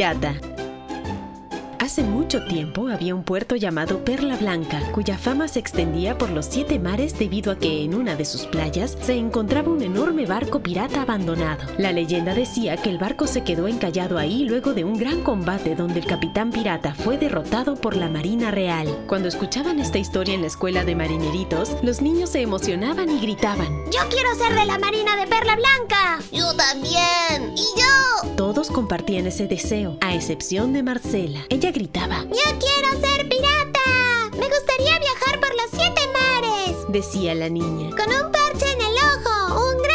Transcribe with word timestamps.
pirata. 0.00 0.34
Hace 1.78 2.02
mucho 2.02 2.42
tiempo 2.46 2.88
había 2.88 3.14
un 3.14 3.22
puerto 3.22 3.54
llamado 3.54 4.02
Perla 4.02 4.36
Blanca, 4.36 4.80
cuya 4.92 5.18
fama 5.18 5.46
se 5.46 5.58
extendía 5.58 6.16
por 6.16 6.30
los 6.30 6.46
siete 6.46 6.78
mares 6.78 7.18
debido 7.18 7.52
a 7.52 7.58
que 7.58 7.84
en 7.84 7.94
una 7.94 8.16
de 8.16 8.24
sus 8.24 8.46
playas 8.46 8.96
se 9.02 9.16
encontraba 9.16 9.70
un 9.70 9.82
enorme 9.82 10.24
barco 10.24 10.60
pirata 10.60 11.02
abandonado. 11.02 11.66
La 11.76 11.92
leyenda 11.92 12.32
decía 12.32 12.78
que 12.78 12.88
el 12.88 12.96
barco 12.96 13.26
se 13.26 13.44
quedó 13.44 13.68
encallado 13.68 14.16
ahí 14.16 14.44
luego 14.44 14.72
de 14.72 14.84
un 14.84 14.96
gran 14.96 15.22
combate 15.22 15.74
donde 15.74 16.00
el 16.00 16.06
capitán 16.06 16.50
pirata 16.50 16.94
fue 16.94 17.18
derrotado 17.18 17.74
por 17.74 17.94
la 17.94 18.08
Marina 18.08 18.50
Real. 18.50 18.86
Cuando 19.06 19.28
escuchaban 19.28 19.80
esta 19.80 19.98
historia 19.98 20.32
en 20.32 20.40
la 20.40 20.46
escuela 20.46 20.86
de 20.86 20.94
marineritos, 20.94 21.76
los 21.82 22.00
niños 22.00 22.30
se 22.30 22.40
emocionaban 22.40 23.10
y 23.10 23.20
gritaban. 23.20 23.84
Yo 23.90 24.00
quiero 24.08 24.34
ser 24.36 24.54
de 24.54 24.64
la 24.64 24.78
Marina 24.78 25.14
de 25.16 25.26
Perla 25.26 25.56
Blanca. 25.56 26.20
Yo 26.32 26.56
también. 26.56 27.19
Todos 28.40 28.70
compartían 28.70 29.26
ese 29.26 29.46
deseo, 29.46 29.98
a 30.00 30.14
excepción 30.14 30.72
de 30.72 30.82
Marcela. 30.82 31.44
Ella 31.50 31.72
gritaba, 31.72 32.24
Yo 32.24 32.58
quiero 32.58 33.06
ser 33.06 33.28
pirata. 33.28 34.30
Me 34.32 34.48
gustaría 34.48 34.98
viajar 34.98 35.38
por 35.40 35.50
los 35.50 35.68
siete 35.70 36.00
mares. 36.14 36.76
decía 36.88 37.34
la 37.34 37.50
niña. 37.50 37.90
Con 37.90 38.08
un 38.08 38.32
parche 38.32 38.72
en 38.72 38.80
el 38.80 38.96
ojo, 38.96 39.60
un 39.70 39.82
gran 39.82 39.89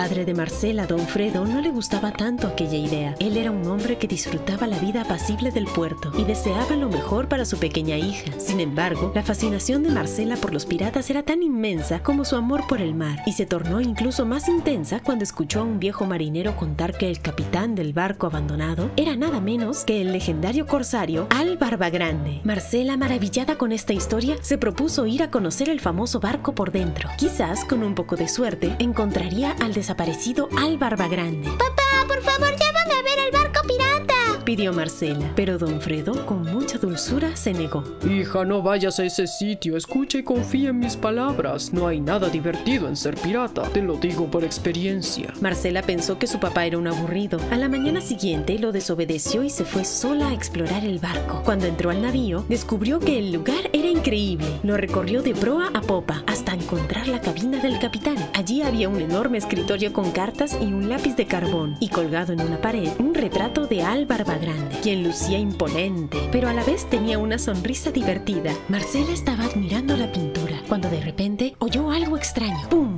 padre 0.00 0.24
de 0.24 0.32
Marcela, 0.32 0.86
don 0.86 1.00
Fredo, 1.00 1.44
no 1.44 1.60
le 1.60 1.68
gustaba 1.68 2.10
tanto 2.10 2.46
aquella 2.46 2.78
idea. 2.78 3.14
Él 3.20 3.36
era 3.36 3.50
un 3.50 3.66
hombre 3.66 3.98
que 3.98 4.08
disfrutaba 4.08 4.66
la 4.66 4.78
vida 4.78 5.02
apacible 5.02 5.50
del 5.50 5.66
puerto 5.66 6.10
y 6.16 6.24
deseaba 6.24 6.74
lo 6.74 6.88
mejor 6.88 7.28
para 7.28 7.44
su 7.44 7.58
pequeña 7.58 7.98
hija. 7.98 8.32
Sin 8.38 8.60
embargo, 8.60 9.12
la 9.14 9.22
fascinación 9.22 9.82
de 9.82 9.90
Marcela 9.90 10.36
por 10.36 10.54
los 10.54 10.64
piratas 10.64 11.10
era 11.10 11.22
tan 11.22 11.42
inmensa 11.42 12.02
como 12.02 12.24
su 12.24 12.36
amor 12.36 12.66
por 12.66 12.80
el 12.80 12.94
mar 12.94 13.18
y 13.26 13.34
se 13.34 13.44
tornó 13.44 13.82
incluso 13.82 14.24
más 14.24 14.48
intensa 14.48 15.00
cuando 15.00 15.22
escuchó 15.22 15.60
a 15.60 15.64
un 15.64 15.78
viejo 15.78 16.06
marinero 16.06 16.56
contar 16.56 16.96
que 16.96 17.10
el 17.10 17.20
capitán 17.20 17.74
del 17.74 17.92
barco 17.92 18.26
abandonado 18.26 18.90
era 18.96 19.16
nada 19.16 19.42
menos 19.42 19.84
que 19.84 20.00
el 20.00 20.12
legendario 20.12 20.66
corsario 20.66 21.26
Al 21.28 21.58
Barbagrande. 21.58 22.40
Marcela, 22.44 22.96
maravillada 22.96 23.58
con 23.58 23.70
esta 23.70 23.92
historia, 23.92 24.38
se 24.40 24.56
propuso 24.56 25.04
ir 25.04 25.22
a 25.22 25.30
conocer 25.30 25.68
el 25.68 25.78
famoso 25.78 26.20
barco 26.20 26.54
por 26.54 26.72
dentro. 26.72 27.10
Quizás, 27.18 27.66
con 27.66 27.82
un 27.82 27.94
poco 27.94 28.16
de 28.16 28.28
suerte, 28.28 28.74
encontraría 28.78 29.54
al 29.60 29.74
desaparecido 29.90 30.48
Al 30.56 30.78
Barbagrande. 30.78 31.48
Papá, 31.48 32.06
por 32.06 32.22
favor, 32.22 32.50
llévame 32.50 32.94
a 32.94 33.02
ver 33.02 33.26
el 33.26 33.32
barco 33.32 33.60
pirata. 33.66 34.44
Pidió 34.44 34.72
Marcela, 34.72 35.32
pero 35.34 35.58
don 35.58 35.80
Fredo, 35.80 36.26
con 36.26 36.42
mucha 36.42 36.78
dulzura, 36.78 37.34
se 37.36 37.52
negó. 37.52 37.84
Hija, 38.08 38.44
no 38.44 38.62
vayas 38.62 38.98
a 39.00 39.04
ese 39.04 39.26
sitio, 39.26 39.76
escucha 39.76 40.18
y 40.18 40.22
confía 40.22 40.70
en 40.70 40.78
mis 40.78 40.96
palabras. 40.96 41.72
No 41.72 41.88
hay 41.88 42.00
nada 42.00 42.28
divertido 42.28 42.88
en 42.88 42.96
ser 42.96 43.16
pirata, 43.16 43.62
te 43.64 43.82
lo 43.82 43.96
digo 43.96 44.30
por 44.30 44.44
experiencia. 44.44 45.32
Marcela 45.40 45.82
pensó 45.82 46.18
que 46.18 46.26
su 46.26 46.38
papá 46.38 46.66
era 46.66 46.78
un 46.78 46.86
aburrido. 46.86 47.38
A 47.50 47.56
la 47.56 47.68
mañana 47.68 48.00
siguiente 48.00 48.58
lo 48.58 48.72
desobedeció 48.72 49.42
y 49.42 49.50
se 49.50 49.64
fue 49.64 49.84
sola 49.84 50.28
a 50.28 50.34
explorar 50.34 50.84
el 50.84 51.00
barco. 51.00 51.42
Cuando 51.44 51.66
entró 51.66 51.90
al 51.90 52.00
navío, 52.00 52.44
descubrió 52.48 52.98
que 53.00 53.18
el 53.18 53.32
lugar 53.32 53.70
era 53.72 53.88
increíble. 54.14 54.60
Lo 54.62 54.76
recorrió 54.76 55.22
de 55.22 55.34
proa 55.34 55.70
a 55.72 55.80
popa 55.80 56.22
hasta 56.26 56.52
encontrar 56.54 57.06
la 57.06 57.20
cabina 57.20 57.58
del 57.58 57.78
capitán. 57.78 58.16
Allí 58.34 58.62
había 58.62 58.88
un 58.88 59.00
enorme 59.00 59.38
escritorio 59.38 59.92
con 59.92 60.10
cartas 60.10 60.58
y 60.60 60.64
un 60.64 60.88
lápiz 60.88 61.14
de 61.16 61.26
carbón, 61.26 61.76
y 61.80 61.88
colgado 61.88 62.32
en 62.32 62.40
una 62.40 62.60
pared, 62.60 62.90
un 62.98 63.14
retrato 63.14 63.66
de 63.66 63.82
Al 63.82 64.06
Barbagrande, 64.06 64.76
quien 64.82 65.04
lucía 65.04 65.38
imponente, 65.38 66.18
pero 66.32 66.48
a 66.48 66.52
la 66.52 66.64
vez 66.64 66.88
tenía 66.90 67.18
una 67.18 67.38
sonrisa 67.38 67.92
divertida. 67.92 68.52
Marcela 68.68 69.12
estaba 69.12 69.44
admirando 69.44 69.96
la 69.96 70.10
pintura 70.10 70.60
cuando 70.68 70.90
de 70.90 71.00
repente 71.00 71.54
oyó 71.58 71.90
algo 71.90 72.16
extraño. 72.16 72.68
¡Pum! 72.68 72.89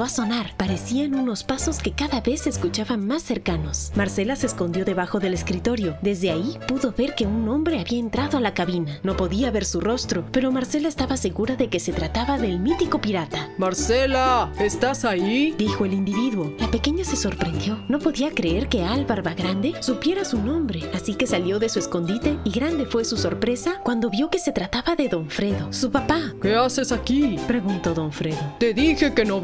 A 0.00 0.08
sonar. 0.08 0.56
Parecían 0.56 1.14
unos 1.14 1.44
pasos 1.44 1.78
que 1.78 1.92
cada 1.92 2.22
vez 2.22 2.42
se 2.42 2.48
escuchaban 2.48 3.06
más 3.06 3.22
cercanos. 3.22 3.92
Marcela 3.94 4.36
se 4.36 4.46
escondió 4.46 4.86
debajo 4.86 5.20
del 5.20 5.34
escritorio. 5.34 5.98
Desde 6.00 6.30
ahí 6.30 6.58
pudo 6.66 6.92
ver 6.96 7.14
que 7.14 7.26
un 7.26 7.46
hombre 7.50 7.78
había 7.78 7.98
entrado 7.98 8.38
a 8.38 8.40
la 8.40 8.54
cabina. 8.54 8.98
No 9.02 9.16
podía 9.16 9.50
ver 9.50 9.66
su 9.66 9.80
rostro, 9.80 10.24
pero 10.32 10.50
Marcela 10.50 10.88
estaba 10.88 11.18
segura 11.18 11.56
de 11.56 11.68
que 11.68 11.78
se 11.78 11.92
trataba 11.92 12.38
del 12.38 12.58
mítico 12.58 13.02
pirata. 13.02 13.50
Marcela, 13.58 14.50
¿estás 14.58 15.04
ahí? 15.04 15.54
Dijo 15.58 15.84
el 15.84 15.92
individuo. 15.92 16.54
La 16.58 16.70
pequeña 16.70 17.04
se 17.04 17.16
sorprendió. 17.16 17.84
No 17.88 17.98
podía 17.98 18.30
creer 18.30 18.68
que 18.68 18.82
Al 18.84 19.04
Barbagrande 19.04 19.74
supiera 19.80 20.24
su 20.24 20.40
nombre, 20.40 20.90
así 20.94 21.14
que 21.14 21.26
salió 21.26 21.58
de 21.58 21.68
su 21.68 21.78
escondite 21.78 22.38
y 22.44 22.50
grande 22.50 22.86
fue 22.86 23.04
su 23.04 23.18
sorpresa 23.18 23.80
cuando 23.84 24.08
vio 24.08 24.30
que 24.30 24.38
se 24.38 24.52
trataba 24.52 24.96
de 24.96 25.08
Don 25.08 25.28
Fredo, 25.28 25.70
su 25.70 25.90
papá. 25.90 26.32
¿Qué 26.40 26.54
haces 26.54 26.92
aquí? 26.92 27.36
Preguntó 27.46 27.92
Don 27.92 28.10
Fredo. 28.10 28.40
Te 28.58 28.72
dije 28.72 29.12
que 29.12 29.24
no 29.26 29.40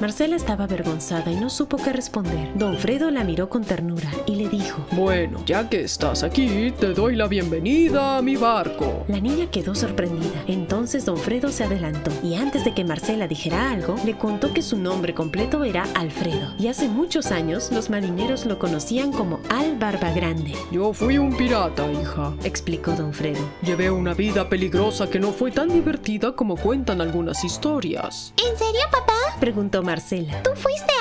Marcela 0.00 0.36
estaba 0.36 0.64
avergonzada 0.64 1.30
y 1.30 1.36
no 1.36 1.48
supo 1.48 1.76
qué 1.76 1.92
responder. 1.92 2.48
Don 2.56 2.76
Fredo 2.76 3.10
la 3.10 3.24
miró 3.24 3.48
con 3.48 3.64
ternura 3.64 4.10
y 4.26 4.36
le 4.36 4.48
dijo. 4.48 4.63
Bueno, 4.92 5.42
ya 5.46 5.68
que 5.68 5.82
estás 5.82 6.22
aquí, 6.22 6.72
te 6.78 6.88
doy 6.94 7.16
la 7.16 7.26
bienvenida 7.26 8.18
a 8.18 8.22
mi 8.22 8.36
barco. 8.36 9.04
La 9.08 9.20
niña 9.20 9.50
quedó 9.50 9.74
sorprendida. 9.74 10.42
Entonces 10.46 11.04
Don 11.04 11.16
Fredo 11.16 11.50
se 11.50 11.64
adelantó 11.64 12.10
y 12.22 12.34
antes 12.34 12.64
de 12.64 12.74
que 12.74 12.84
Marcela 12.84 13.26
dijera 13.28 13.70
algo, 13.70 13.96
le 14.04 14.16
contó 14.16 14.52
que 14.52 14.62
su 14.62 14.76
nombre 14.76 15.14
completo 15.14 15.64
era 15.64 15.84
Alfredo. 15.94 16.54
Y 16.58 16.68
hace 16.68 16.88
muchos 16.88 17.26
años 17.32 17.70
los 17.72 17.90
marineros 17.90 18.46
lo 18.46 18.58
conocían 18.58 19.12
como 19.12 19.40
Al 19.48 19.76
Barbagrande, 19.78 20.54
Yo 20.70 20.92
fui 20.92 21.18
un 21.18 21.36
pirata, 21.36 21.90
hija. 21.92 22.32
explicó 22.44 22.92
Don 22.92 23.12
Fredo. 23.12 23.40
Llevé 23.62 23.90
una 23.90 24.14
vida 24.14 24.48
peligrosa 24.48 25.08
que 25.08 25.18
no 25.20 25.32
fue 25.32 25.50
tan 25.50 25.68
divertida 25.68 26.32
como 26.32 26.56
cuentan 26.56 27.00
algunas 27.00 27.44
historias. 27.44 28.32
¿En 28.36 28.56
serio, 28.58 28.80
papá? 28.90 29.14
Preguntó 29.40 29.82
Marcela. 29.82 30.42
¿Tú 30.42 30.50
fuiste 30.54 30.92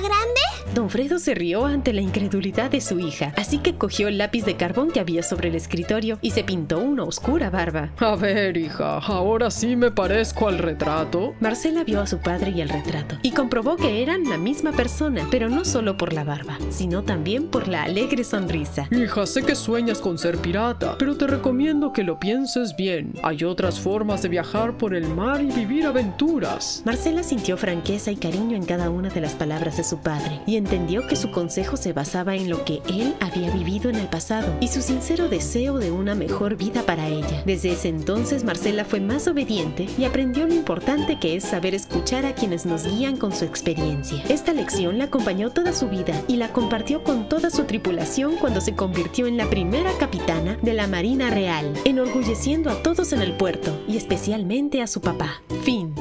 Grande? 0.00 0.40
Don 0.74 0.88
Fredo 0.88 1.18
se 1.18 1.34
rió 1.34 1.66
ante 1.66 1.92
la 1.92 2.00
incredulidad 2.00 2.70
de 2.70 2.80
su 2.80 2.98
hija, 2.98 3.34
así 3.36 3.58
que 3.58 3.74
cogió 3.74 4.08
el 4.08 4.16
lápiz 4.16 4.46
de 4.46 4.56
carbón 4.56 4.90
que 4.90 5.00
había 5.00 5.22
sobre 5.22 5.50
el 5.50 5.54
escritorio 5.54 6.18
y 6.22 6.30
se 6.30 6.44
pintó 6.44 6.78
una 6.78 7.04
oscura 7.04 7.50
barba. 7.50 7.90
A 7.98 8.16
ver, 8.16 8.56
hija, 8.56 8.98
ahora 8.98 9.50
sí 9.50 9.76
me 9.76 9.90
parezco 9.90 10.48
al 10.48 10.58
retrato. 10.58 11.34
Marcela 11.40 11.84
vio 11.84 12.00
a 12.00 12.06
su 12.06 12.18
padre 12.18 12.52
y 12.52 12.62
al 12.62 12.70
retrato 12.70 13.18
y 13.22 13.32
comprobó 13.32 13.76
que 13.76 14.02
eran 14.02 14.24
la 14.24 14.38
misma 14.38 14.72
persona, 14.72 15.26
pero 15.30 15.50
no 15.50 15.66
solo 15.66 15.98
por 15.98 16.14
la 16.14 16.24
barba, 16.24 16.56
sino 16.70 17.02
también 17.02 17.48
por 17.48 17.68
la 17.68 17.82
alegre 17.82 18.24
sonrisa. 18.24 18.88
Hija, 18.90 19.26
sé 19.26 19.42
que 19.42 19.54
sueñas 19.54 19.98
con 19.98 20.16
ser 20.16 20.38
pirata, 20.38 20.96
pero 20.98 21.18
te 21.18 21.26
recomiendo 21.26 21.92
que 21.92 22.02
lo 22.02 22.18
pienses 22.18 22.74
bien. 22.76 23.12
Hay 23.22 23.44
otras 23.44 23.78
formas 23.78 24.22
de 24.22 24.30
viajar 24.30 24.78
por 24.78 24.94
el 24.94 25.06
mar 25.06 25.42
y 25.42 25.50
vivir 25.50 25.84
aventuras. 25.84 26.82
Marcela 26.86 27.22
sintió 27.22 27.58
franqueza 27.58 28.10
y 28.10 28.16
cariño 28.16 28.56
en 28.56 28.64
cada 28.64 28.88
una 28.88 29.10
de 29.10 29.20
las 29.20 29.34
palabras 29.34 29.78
su 29.84 29.98
padre 29.98 30.40
y 30.46 30.56
entendió 30.56 31.06
que 31.06 31.16
su 31.16 31.30
consejo 31.30 31.76
se 31.76 31.92
basaba 31.92 32.34
en 32.34 32.48
lo 32.48 32.64
que 32.64 32.82
él 32.88 33.14
había 33.20 33.50
vivido 33.50 33.90
en 33.90 33.96
el 33.96 34.08
pasado 34.08 34.54
y 34.60 34.68
su 34.68 34.82
sincero 34.82 35.28
deseo 35.28 35.78
de 35.78 35.90
una 35.90 36.14
mejor 36.14 36.56
vida 36.56 36.82
para 36.82 37.08
ella. 37.08 37.42
Desde 37.46 37.72
ese 37.72 37.88
entonces 37.88 38.44
Marcela 38.44 38.84
fue 38.84 39.00
más 39.00 39.28
obediente 39.28 39.86
y 39.98 40.04
aprendió 40.04 40.46
lo 40.46 40.54
importante 40.54 41.18
que 41.18 41.36
es 41.36 41.44
saber 41.44 41.74
escuchar 41.74 42.26
a 42.26 42.34
quienes 42.34 42.66
nos 42.66 42.86
guían 42.86 43.16
con 43.16 43.32
su 43.32 43.44
experiencia. 43.44 44.22
Esta 44.28 44.52
lección 44.52 44.98
la 44.98 45.04
acompañó 45.04 45.50
toda 45.50 45.72
su 45.72 45.88
vida 45.88 46.20
y 46.28 46.36
la 46.36 46.52
compartió 46.52 47.02
con 47.02 47.28
toda 47.28 47.50
su 47.50 47.64
tripulación 47.64 48.36
cuando 48.36 48.60
se 48.60 48.74
convirtió 48.74 49.26
en 49.26 49.36
la 49.36 49.48
primera 49.48 49.92
capitana 49.98 50.58
de 50.62 50.74
la 50.74 50.86
Marina 50.86 51.30
Real, 51.30 51.72
enorgulleciendo 51.84 52.70
a 52.70 52.82
todos 52.82 53.12
en 53.12 53.22
el 53.22 53.36
puerto 53.36 53.82
y 53.88 53.96
especialmente 53.96 54.82
a 54.82 54.86
su 54.86 55.00
papá. 55.00 55.42
Fin. 55.64 55.94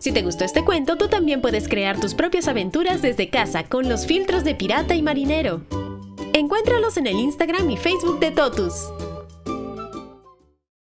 Si 0.00 0.12
te 0.12 0.22
gustó 0.22 0.46
este 0.46 0.64
cuento, 0.64 0.96
tú 0.96 1.08
también 1.08 1.42
puedes 1.42 1.68
crear 1.68 2.00
tus 2.00 2.14
propias 2.14 2.48
aventuras 2.48 3.02
desde 3.02 3.28
casa 3.28 3.64
con 3.64 3.86
los 3.86 4.06
filtros 4.06 4.44
de 4.44 4.54
pirata 4.54 4.94
y 4.94 5.02
marinero. 5.02 5.60
Encuéntralos 6.32 6.96
en 6.96 7.06
el 7.06 7.16
Instagram 7.16 7.68
y 7.68 7.76
Facebook 7.76 8.18
de 8.18 8.30
Totus. 8.30 8.90